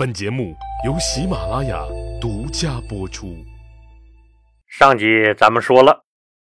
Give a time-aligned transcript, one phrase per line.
[0.00, 0.56] 本节目
[0.86, 1.84] 由喜马拉雅
[2.18, 3.36] 独家播出。
[4.66, 6.04] 上集咱们说了，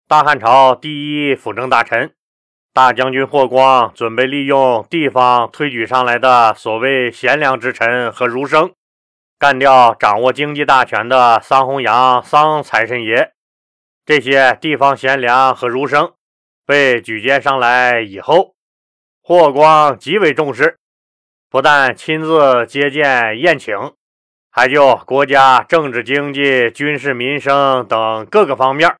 [0.06, 2.14] 大汉朝第一辅政大臣
[2.72, 8.74] 大将军霍光准备利用地方推举上来的所谓贤良之臣和儒生，
[9.40, 13.32] 干掉掌握经济大权的桑弘羊、桑财神爷。
[14.06, 16.12] 这些地方贤良和儒生
[16.64, 18.54] 被举荐上来以后，
[19.20, 20.78] 霍光极为重视，
[21.52, 23.76] 不但亲自接见宴请，
[24.50, 28.90] 还就国家政治、经济、军事、民生等各个方面，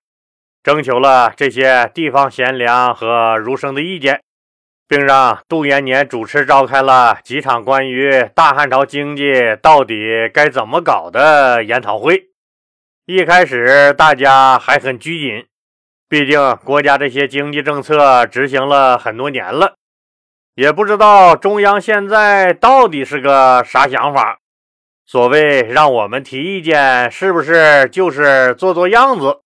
[0.63, 4.21] 征求了这些地方贤良和儒生的意见，
[4.87, 9.33] 并让杜延年主持召开了几场关于大汉朝经济
[9.63, 12.25] 到底该怎么搞的研讨会。
[13.07, 15.47] 一开始大家还很拘谨，
[16.07, 19.77] 毕竟国家这些经济政策执行了很多年了，
[20.55, 24.39] 也不知道中央现在到底是个啥想法。
[25.07, 29.41] 所谓让我们提意见，是不是就是做做样子？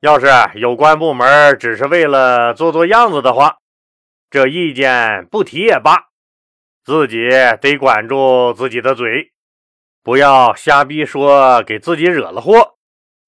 [0.00, 3.58] 要是有关部门只是为了做做样子的话，
[4.30, 6.06] 这意见不提也罢，
[6.84, 7.28] 自己
[7.60, 9.32] 得管住自己的嘴，
[10.02, 12.76] 不要瞎逼说，给自己惹了祸。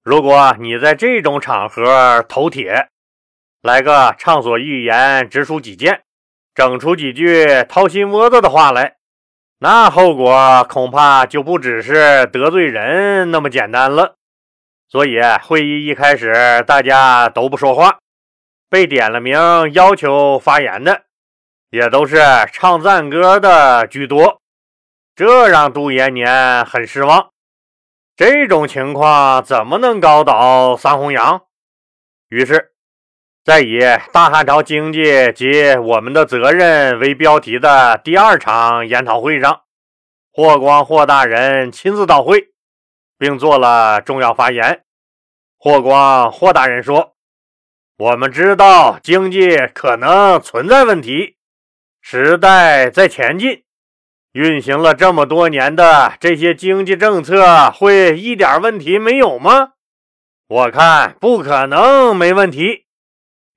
[0.03, 2.89] 如果你在这种场合头铁，
[3.61, 6.03] 来个畅所欲言、直抒己见，
[6.55, 8.97] 整出几句掏心窝子的话来，
[9.58, 14.17] 那后果恐怕就不只是得罪人那么简单了。
[14.89, 17.98] 所以会议一开始，大家都不说话，
[18.69, 19.39] 被点了名
[19.73, 21.05] 要求发言的，
[21.70, 22.19] 也都是
[22.53, 24.42] 唱赞歌的居多，
[25.17, 27.30] 这让杜延年很失望。
[28.14, 31.42] 这种情况怎么能搞倒桑弘羊？
[32.28, 32.72] 于是，
[33.45, 33.81] 在以
[34.15, 39.62] “大汉朝经济及我们的责任”为标题的第二场研讨会上，
[40.33, 42.51] 霍光霍大人亲自到会，
[43.19, 44.85] 并做了重要发言。
[45.59, 47.17] 霍光霍大人说
[47.98, 51.36] ：“我们知道经济可能存在问题，
[52.01, 53.64] 时代在前进。”
[54.35, 59.73] 运行了这么多年的这些经济政策，会一点问题没有吗？
[60.47, 62.86] 我看不可能没问题，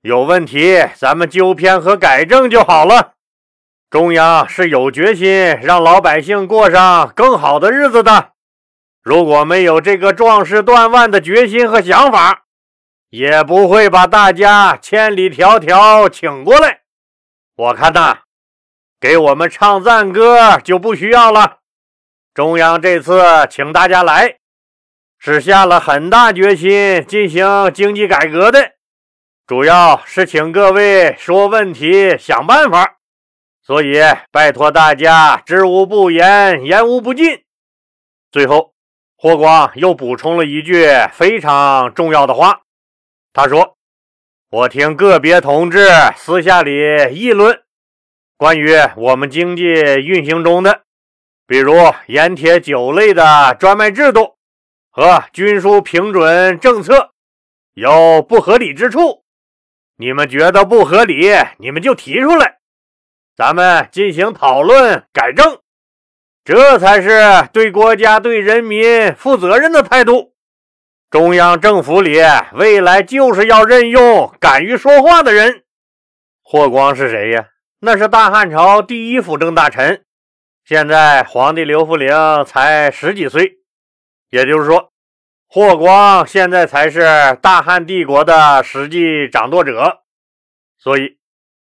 [0.06, 3.14] 有问题咱们纠偏和改正就好了。
[3.90, 5.28] 中央是有决心
[5.60, 8.30] 让老百姓过上更好的日子的，
[9.02, 12.44] 如果没有这个壮士断腕的决心和想法，
[13.10, 16.82] 也不会把大家千里迢迢请过来。
[17.56, 18.18] 我看呐。
[19.00, 21.58] 给我们唱赞歌就不需要了。
[22.32, 24.36] 中央这次请大家来，
[25.18, 28.75] 是下了很大决心进行经济改革的，
[29.46, 32.96] 主要是请各位说问题、想办法。
[33.62, 34.00] 所以
[34.32, 37.44] 拜托大家知无不言，言无不尽。
[38.32, 38.74] 最后，
[39.16, 42.62] 霍光又补充了一句非常重要的话，
[43.32, 43.76] 他说
[44.50, 45.86] ：“我听个别同志
[46.16, 47.62] 私下里议论。”
[48.36, 50.82] 关于我们经济运行中的，
[51.46, 51.72] 比如
[52.08, 54.34] 盐铁酒类的专卖制度
[54.90, 57.12] 和军书平准政策，
[57.74, 59.24] 有不合理之处，
[59.98, 62.58] 你们觉得不合理，你们就提出来，
[63.34, 65.60] 咱们进行讨论改正，
[66.44, 70.34] 这才是对国家对人民负责任的态度。
[71.08, 72.18] 中央政府里
[72.52, 75.64] 未来就是要任用敢于说话的人。
[76.42, 77.48] 霍光是谁呀？
[77.80, 80.04] 那是大汉朝第一辅政大臣，
[80.64, 82.10] 现在皇帝刘弗陵
[82.44, 83.58] 才十几岁，
[84.30, 84.92] 也就是说，
[85.48, 87.00] 霍光现在才是
[87.40, 90.02] 大汉帝国的实际掌舵者。
[90.78, 91.18] 所以，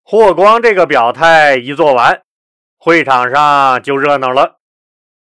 [0.04, 2.22] 霍光这个表态一做完，
[2.78, 4.60] 会场上就热闹了，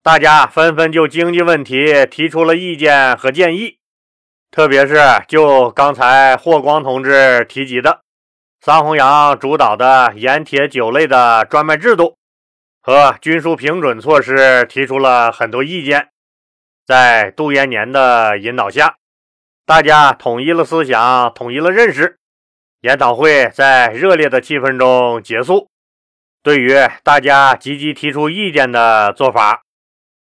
[0.02, 3.78] 大家纷纷就经济问题提出了意见和建议，
[4.50, 8.02] 特别是就刚才霍光同志提及的。
[8.60, 12.16] 桑弘羊主导的盐铁酒类的专卖制度
[12.80, 16.08] 和军书平准措施提出了很多意见，
[16.86, 18.96] 在杜延年的引导下，
[19.64, 22.18] 大家统一了思想，统一了认识。
[22.80, 25.70] 研讨会在热烈的气氛中结束。
[26.42, 29.62] 对于大家积极提出意见的做法，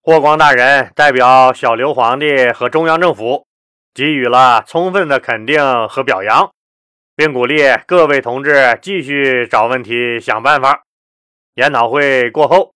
[0.02, 3.46] 霍光大人代表小刘皇帝和中央政府
[3.94, 6.52] 给予了充分的肯定和表扬。
[7.16, 10.84] 并鼓励各位同志继续找问题、想办法。
[11.56, 12.76] 研讨会过后，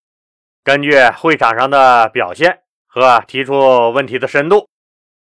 [0.64, 2.61] 根据会场上的表现
[2.94, 4.68] 和提出问题的深度，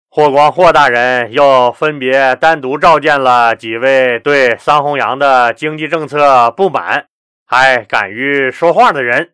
[0.10, 7.06] 霍光霍大人又分别单独召见了几位对桑弘羊的经济政策不满
[7.46, 9.34] 还敢于说话的人。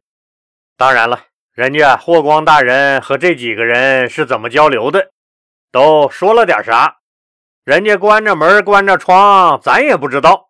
[0.75, 1.21] 当然了，
[1.53, 5.12] 人家霍光大人和这几个人是怎么交流的，
[5.71, 6.97] 都说了点啥？
[7.63, 10.50] 人家关着门关着窗，咱也不知道。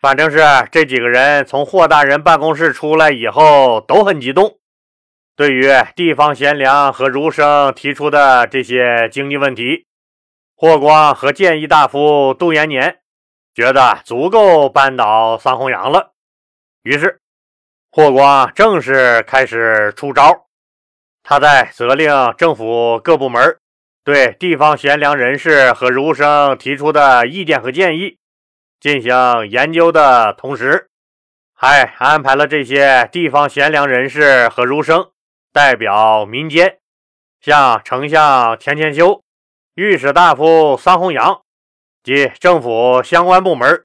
[0.00, 0.38] 反正是
[0.70, 4.58] 这几个人从霍大人办公室出来以后都很激动，
[5.34, 9.86] 对于地方贤良和儒生提出的这些经济问题，
[10.56, 13.00] 霍光和谏议大夫杜延年
[13.54, 16.12] 觉得足够扳倒桑弘羊了，
[16.82, 17.18] 于是。
[17.94, 20.46] 霍光正式开始出招，
[21.22, 23.58] 他在责令政府各部门
[24.02, 28.16] 对地方贤良人士和儒生提出的意见和建议
[28.80, 30.88] 进行研究的同时，
[31.54, 35.11] 还安排了这些地方贤良人士和儒生
[35.52, 36.78] 代表民间，
[37.40, 39.22] 向丞相田千修、
[39.74, 41.42] 御史大夫桑弘羊
[42.02, 43.84] 及政府相关部门。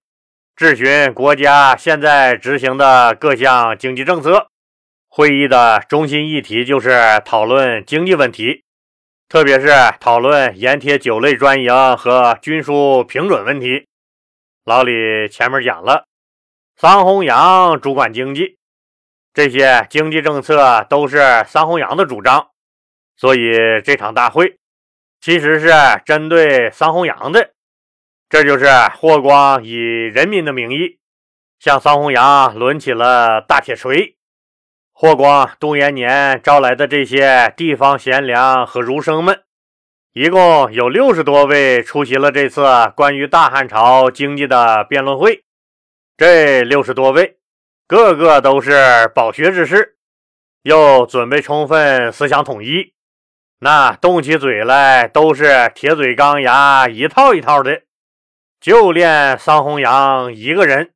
[0.56, 4.48] 质询国家现在执行的各项经济政策，
[5.10, 8.64] 会议的中心议题就是讨论经济问题，
[9.28, 9.68] 特别是
[10.00, 13.88] 讨论盐铁酒类专营和军书平准问题。
[14.64, 16.06] 老李前面讲了，
[16.76, 18.57] 桑弘羊主管经济，
[19.38, 22.48] 这些经济政策都是桑弘羊的主张，
[23.16, 23.52] 所以
[23.86, 24.58] 这场大会
[25.22, 25.70] 其实是
[26.08, 27.52] 针对桑弘羊的。
[28.30, 30.98] 这就是霍光以人民的名义
[31.60, 34.16] 向桑弘羊抡起了大铁锤。
[34.92, 39.44] 霍光、杜延年招来的这些地方贤良和儒生们，
[40.14, 45.44] 一共有六十多位出席了这次关于大汉朝经济的辩论会。
[46.18, 47.37] 这六十多位，
[47.88, 49.96] 个个都是饱学之士，
[50.64, 52.94] 又准备充分，思想统一，
[53.60, 57.84] 那动起嘴来都是铁嘴钢牙，一套一套的。
[58.60, 60.92] 就练桑弘羊一个人，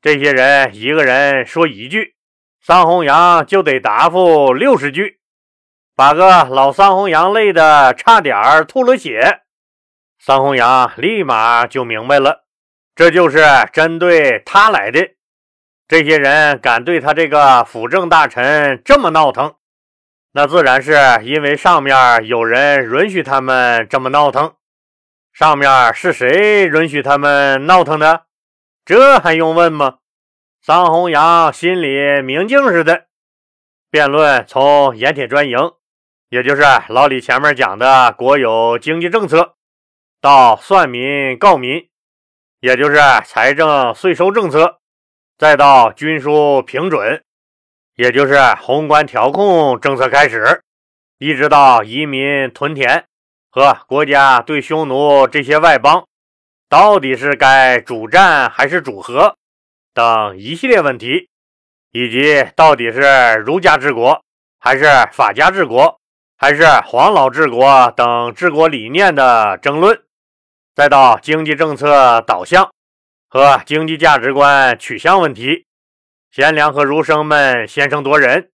[0.00, 2.14] 这些人一个人说一句，
[2.62, 5.20] 桑弘羊就得答复六十句，
[5.94, 9.42] 把个老桑弘羊累得差点吐了血。
[10.18, 12.46] 桑弘羊立马就明白了，
[12.94, 13.38] 这就是
[13.70, 15.15] 针对他来的。
[15.88, 19.54] 这些人敢对他这个辅政大臣这么闹腾，
[20.32, 24.54] 那自然是因为上面有人允许他们这么闹腾。
[25.32, 28.24] 上面是谁允许他们闹腾的？
[28.84, 29.98] 这还用问吗？
[30.62, 33.04] 桑弘羊心里明镜似的。
[33.90, 35.58] 辩论从盐铁专营，
[36.30, 39.56] 也就是老李前面讲的国有经济政策，
[40.20, 41.88] 到算民告民，
[42.60, 44.80] 也就是财政税收政策，
[45.38, 47.22] 再到军书平准，
[47.94, 50.62] 也就是宏观调控政策开始，
[51.18, 53.04] 一直到移民屯田。
[53.50, 56.06] 和国家对匈奴这些外邦，
[56.68, 59.36] 到底是该主战还是主和
[59.94, 61.30] 等一系列问题，
[61.90, 64.22] 以及到底是儒家治国
[64.58, 65.98] 还是法家治国，
[66.36, 70.02] 还是黄老治国等治国理念的争论，
[70.74, 72.70] 再到经济政策导向
[73.36, 75.66] 和经济价值观取向问题，
[76.30, 78.48] 贤良和儒生们先声夺人，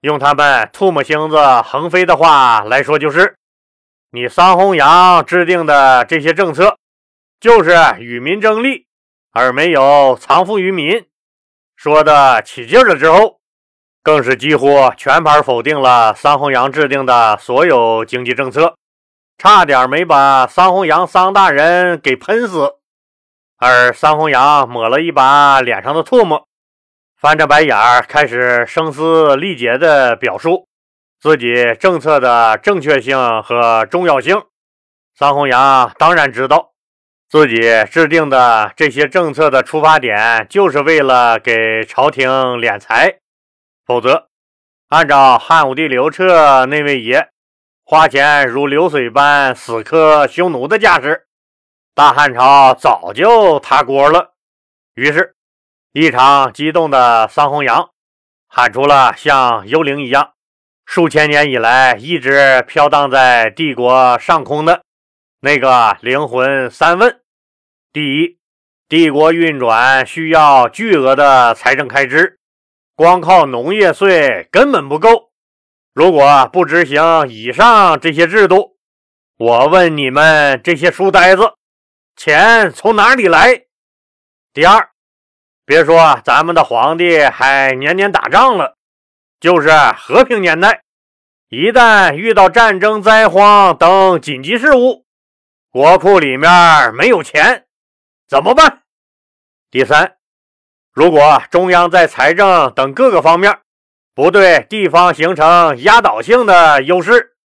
[0.00, 3.36] 用他们唾沫星子横飞的话来说，就是。
[4.10, 6.78] 你桑弘羊制定的这些政策，
[7.38, 7.70] 就是
[8.00, 8.86] 与民争利，
[9.30, 11.06] 而没有藏富于民。
[11.76, 13.38] 说的起劲了之后，
[14.02, 18.74] 更是几乎全盘否定了桑弘羊制定的所有经济政策，
[19.38, 22.77] 差点没把桑弘羊桑大人给喷死。
[23.60, 26.46] 而桑弘羊抹了一把脸上的唾沫，
[27.20, 30.68] 翻着白眼儿，开始声嘶力竭地表述。
[31.20, 34.40] 自己政策的正确性和重要性，
[35.16, 36.70] 桑弘羊当然知道，
[37.28, 37.56] 自己
[37.90, 43.18] 制定的这些政策的出发点就是为了给朝廷敛财，
[43.84, 44.28] 否则，
[44.90, 47.28] 按照汉武帝刘彻那位爷
[47.84, 51.26] 花钱如流水般死磕匈奴的架势，
[51.98, 54.34] 大汉朝早就塌锅了。
[54.94, 55.34] 于是，
[55.90, 57.90] 异常激动的桑弘羊
[58.46, 60.34] 喊出了像幽灵一样。
[60.86, 64.84] 数千年以来，一直飘荡在帝国上空的
[65.40, 67.20] 那个灵魂三问：
[67.92, 68.38] 第一，
[68.88, 72.38] 帝国运转需要巨额的财政开支，
[72.94, 75.32] 光靠农业税根本不够。
[75.92, 78.76] 如果不执行以上这些制度，
[79.36, 81.54] 我问你们这些书呆子，
[82.18, 83.66] 钱从哪里来？
[84.52, 84.90] 第二，
[85.64, 88.76] 别说咱们的皇帝还年年打仗了。
[89.38, 90.82] 就是和平年代，
[91.48, 95.06] 一旦遇到战争、灾荒等紧急事务，
[95.70, 97.66] 国库里面没有钱，
[98.26, 98.82] 怎么办？
[99.70, 100.16] 第三，
[100.92, 103.60] 如果中央在财政等各个方面
[104.12, 107.36] 不对地方形成压倒性的优势。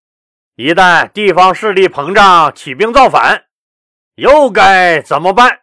[0.54, 3.44] 一旦地方势力膨胀，起兵造反，
[4.16, 5.60] 又该怎么办？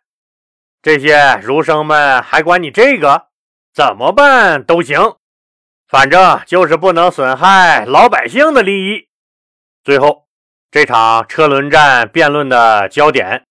[0.82, 3.28] 这些儒生们还管你这个？
[3.74, 5.18] 怎么办都行，
[5.88, 9.08] 反正就是不能损害老百姓的利益。
[9.84, 10.28] 最后，
[10.72, 13.46] 这场车轮战辩论的焦点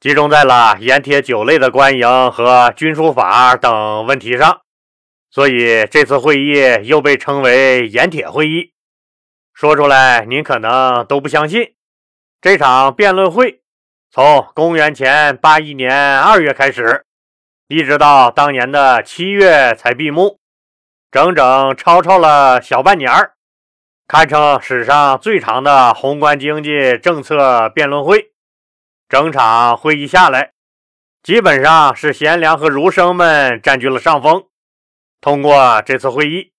[0.00, 4.62] 集中在了盐铁酒类的官营和军书法等问题上，
[5.30, 8.72] 所以这次会议又被称为盐铁会议。
[9.52, 11.74] 说出来，您可能都不相信。
[12.40, 13.59] 这场辩论会
[14.12, 17.04] 从公元前八一年二月开始，
[17.68, 20.40] 一直到当年的七月才闭幕，
[21.12, 23.34] 整整吵吵了小半年儿，
[24.08, 28.32] 堪称史上最长的宏观经济政策辩论会。
[29.08, 30.50] 整场会议下来，
[31.22, 34.44] 基本上是贤良和儒生们占据了上风。
[35.20, 36.50] 通过这次会议。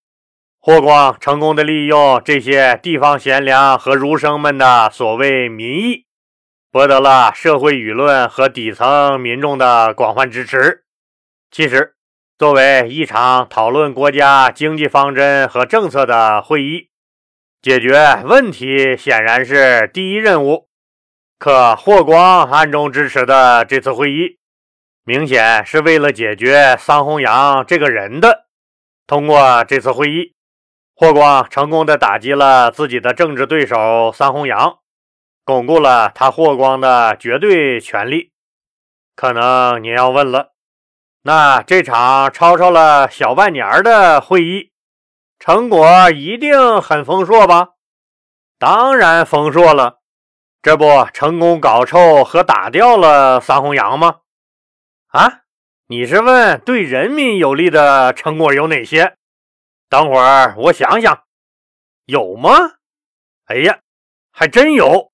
[0.63, 6.05] 霍光成功的利用这些地方贤良和儒生们的所谓民意，
[6.71, 10.85] 博得了社会舆论和底层民众的广泛支持。
[11.51, 11.95] 其实，
[12.37, 16.89] 作为一场讨论国家经济方针和政策的会议，
[17.61, 20.69] 解决问题显然是第一任务。
[21.37, 24.37] 可霍光暗中支持的这次会议，
[25.03, 28.45] 明显是为了解决桑弘羊这个人的。
[29.05, 30.35] 通过这次会议。
[30.93, 34.77] 霍光成功的打击了自己的政治对手桑弘羊，
[35.51, 38.31] 巩固了他霍光的绝对权力。
[39.17, 40.53] 可能你要问了，
[41.23, 44.71] 那这场吵吵了小半年的会议，
[45.39, 47.71] 成果一定很丰硕吧？
[48.57, 49.99] 当然丰硕了，
[50.61, 54.19] 这不成功搞臭和打掉了桑弘羊吗？
[55.07, 55.41] 啊，
[55.87, 59.17] 你是问对人民有利的成果有哪些？
[59.89, 61.23] 等会儿我想想，
[62.05, 62.51] 有吗？
[63.47, 63.79] 哎呀，
[64.31, 65.10] 还真有，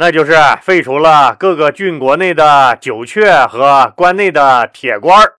[0.00, 5.34] 那就是废除了各个郡国内的酒阙和关内的铁官儿。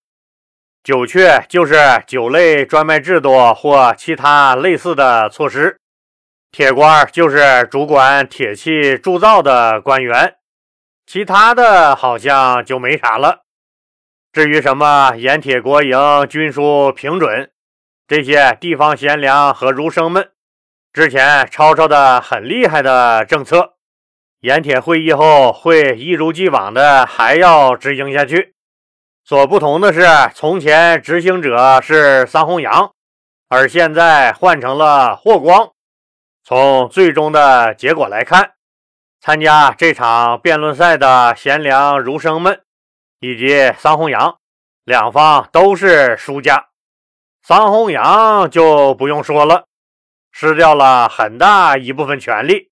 [0.83, 5.79] 酒阙就是酒类专卖制度或其他类似的措施，
[6.51, 10.35] 铁官就是主管铁器铸造的官员，
[11.05, 13.43] 其他的好像就没啥了。
[14.33, 17.49] 至于什么盐铁国营、军书平准。
[18.09, 20.31] 这些地方贤良和儒生们
[20.91, 23.75] 之前吵吵的很厉害的政策，
[24.41, 28.55] 盐铁会议后会一如既往的还要执行下去。
[29.25, 30.01] 所不同的是，
[30.33, 32.93] 从前执行者是桑弘羊，
[33.49, 35.71] 而现在换成了霍光。
[36.43, 38.53] 从最终的结果来看，
[39.19, 42.61] 参加这场辩论赛的贤良儒生们
[43.19, 44.37] 以及桑弘羊
[44.85, 46.69] 两方都是输家。
[47.43, 49.65] 桑弘羊就不用说了，
[50.31, 52.71] 失掉了很大一部分权力，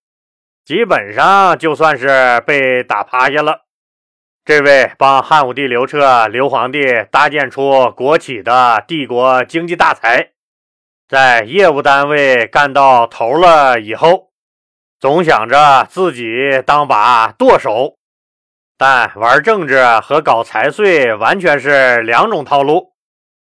[0.67, 3.61] 基本上就算是被打趴下了。
[4.43, 10.31] 这位帮汉武帝刘彻、刘皇帝搭建出国企的帝国经济大才，
[11.07, 14.31] 在业务单位干到头了以后，
[14.99, 17.95] 总想着自己当把舵手，
[18.77, 22.91] 但玩政治和搞财税完全是两种套路。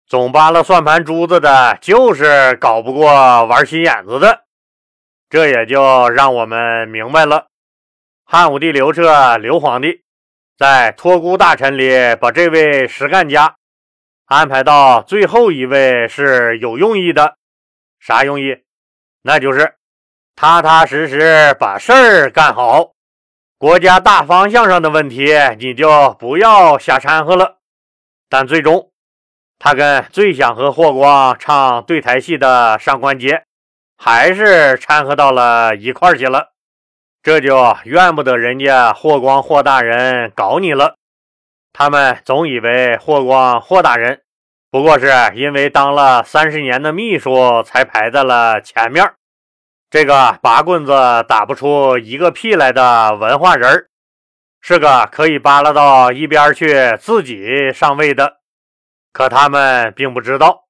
[0.08, 4.46] 总扒拉算盘珠子的，就是搞不过玩心眼子的。
[5.32, 7.48] 这也就让我们明白了，
[8.26, 10.04] 汉武帝刘彻刘皇帝
[10.58, 13.56] 在托孤大臣里把这位实干家
[14.26, 17.38] 安排到最后一位是有用意的。
[18.02, 18.58] 啥用意？
[19.22, 19.76] 那就是
[20.36, 22.92] 踏踏实实把事儿干好，
[23.58, 27.60] 国家大方向上的问题你就不要瞎掺和了。
[28.28, 28.92] 但最终。
[29.58, 33.44] 他跟最想和霍光唱对台戏的上官桀，
[34.04, 36.54] 还是掺和到了一块儿去了，
[37.22, 40.96] 这就怨不得人家霍光霍大人搞你了。
[41.72, 44.24] 他们总以为霍光霍大人
[44.72, 49.14] 不过是因为当了三十年的秘书才排在了前面，
[49.92, 50.92] 这个拔棍子
[51.28, 53.88] 打不出一个屁来的文化人
[54.62, 58.38] 是个可以扒拉到一边去自己上位的。
[59.14, 60.64] 可他们并不知道，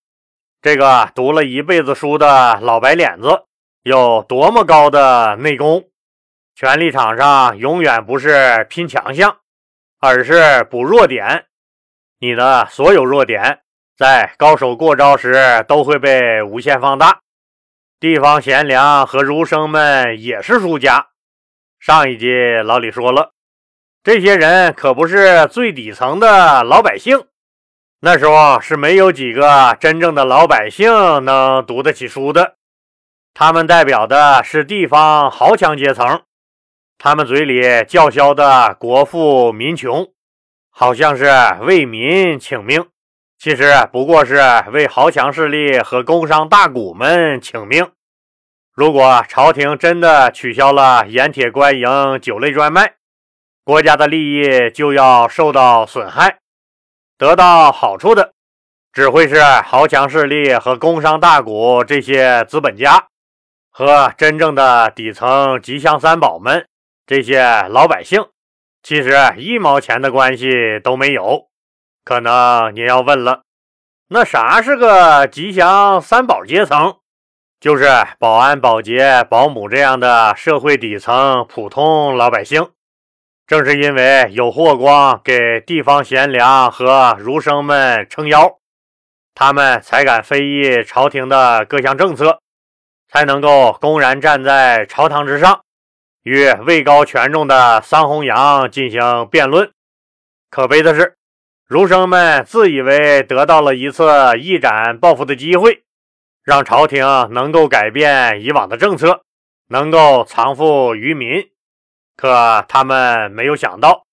[0.62, 3.46] 这个读了一辈子书的老白脸子
[3.82, 5.86] 有多么高的内功。
[6.54, 9.40] 权力场上永远不是拼强项，
[10.00, 11.48] 而是补弱点。
[12.20, 13.62] 你的所有弱点，
[13.98, 17.22] 在高手过招时都会被无限放大。
[18.00, 21.08] 地方贤良和儒生们也是输家。
[21.80, 22.28] 上一集
[22.64, 23.32] 老李说了，
[24.04, 27.26] 这些人可不是最底层的老百姓。
[28.04, 32.56] 那时候是没有几个真正的老百姓能读得起书的，
[33.32, 36.24] 他们代表的是地方豪强阶层，
[36.98, 40.08] 他们嘴里叫嚣的国富民穷，
[40.72, 41.30] 好像是
[41.62, 42.88] 为民请命，
[43.38, 44.42] 其实不过是
[44.72, 47.88] 为豪强势力和工商大贾们请命。
[48.74, 52.96] 如果朝廷真的取消了盐铁官营酒类专卖，
[53.64, 56.40] 国家的利益就要受到损害。
[57.22, 58.34] 得到好处的
[58.92, 63.10] 只会是豪强势力和工商大贾这些资本家，
[63.70, 66.68] 和真正的底层吉祥三宝们
[67.06, 68.26] 这些老百姓，
[68.82, 71.50] 其实一毛钱的关系都没有。
[72.04, 73.44] 可能您要问了，
[74.08, 76.96] 那啥是个吉祥三宝阶层？
[77.60, 77.88] 就是
[78.18, 82.72] 保安、保洁、保姆这样的社会底层普通老百姓。
[83.52, 88.60] 正是因为有霍光给地方贤良和儒生们撑腰，
[89.36, 92.40] 他们才敢非议朝廷的各项政策，
[93.10, 95.66] 才能够公然站在朝堂之上，
[96.24, 99.70] 与位高权重的桑弘羊进行辩论。
[100.50, 101.18] 可悲的是，
[101.68, 105.84] 儒生们自以为得到了一次一展抱负的机会，
[106.46, 109.24] 让朝廷能够改变以往的政策，
[109.68, 111.50] 能够藏富于民。
[112.16, 114.06] 可他们没有想到，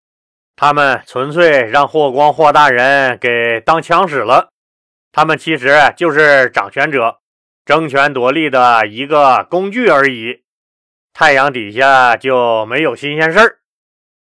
[0.57, 4.49] 他们纯粹让霍光霍大人给当枪使了。
[5.12, 7.19] 他们其实就是掌权者
[7.64, 10.45] 争权夺利的一个工具而已。
[11.12, 13.59] 太阳底下就没有新鲜事儿。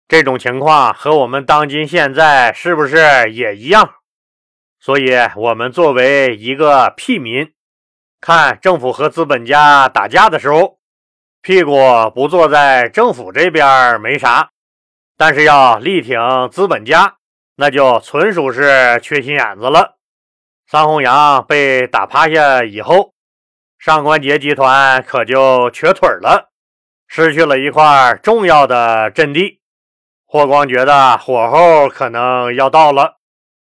[0.06, 3.94] 这种情况和我们当今现在是不是也一样？
[4.78, 7.52] 所以，我们作为一个屁民，
[8.20, 10.81] 看政府和资本家打架的时候。
[11.42, 11.74] 屁股
[12.14, 14.50] 不坐在政府这边没啥，
[15.16, 16.16] 但是要力挺
[16.52, 17.16] 资本家，
[17.56, 19.96] 那就纯属是缺心眼子了。
[20.70, 23.12] 桑弘羊被打趴下以后，
[23.76, 26.50] 上官桀集团可就瘸腿了，
[27.08, 29.58] 失去了一块重要的阵地。
[30.24, 33.16] 霍光觉得火候可能要到了，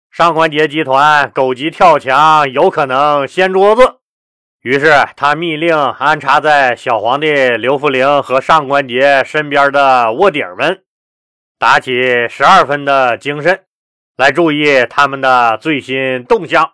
[0.10, 4.00] 上官桀集团狗急跳墙，有可能掀桌子。
[4.62, 10.84] 于是他密令安插在小皇帝刘弗陵和上官桀身边的卧底们，
[11.58, 13.64] 打起十二分的精神
[14.18, 16.72] 来注意他们的最新动向。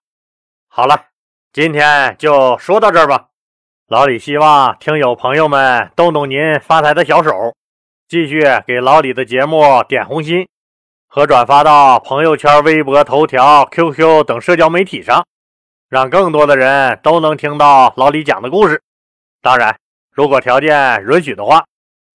[0.67, 1.07] 好了，
[1.51, 3.27] 今天就说到这儿吧。
[3.87, 7.31] 老李希望听友朋友们动动您发财的小手，
[8.07, 10.47] 继续给老李的节目点红心
[11.05, 15.23] 和转发到朋友圈、微博、头条、QQ 等社交媒体上。
[15.93, 18.81] 让更多的人都能听到老李讲的故事。
[19.43, 19.77] 当然，
[20.11, 21.65] 如果条件允许的话，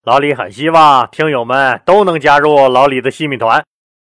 [0.03, 3.65] 老李很希望听友们都能加入老李的西米团，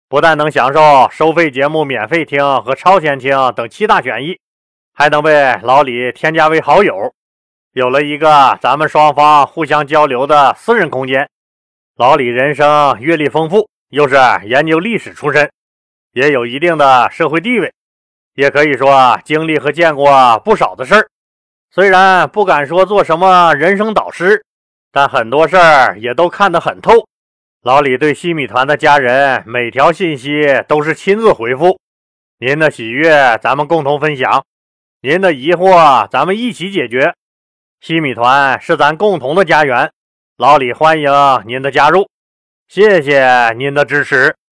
[0.06, 4.38] 不但能享受收费节目免费听和超前听等七大权益，
[4.92, 7.14] 还能被老李添加为好友，
[7.72, 11.26] 有了一个咱们双方互相交流的私人空间。
[11.96, 15.50] 老李人生阅历丰富，又是研究历史出身，
[16.12, 17.72] 也有一定的社会地位。
[18.34, 21.08] 也可以说经历和见过不少的事儿，
[21.70, 24.44] 虽然不敢说做什么人生导师，
[24.92, 27.06] 但很多事儿也都看得很透。
[27.62, 31.78] 老李对西米团的家人每条信息都是亲自回复，
[32.38, 34.44] 您的喜悦咱们共同分享，
[35.00, 37.14] 您的疑惑咱们一起解决。
[37.80, 39.90] 西米团是咱共同的家园，
[40.36, 41.10] 老李欢迎
[41.46, 42.08] 您的加入，
[42.68, 44.34] 谢谢您的支持。